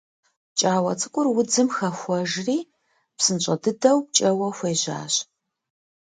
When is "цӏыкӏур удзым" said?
0.99-1.67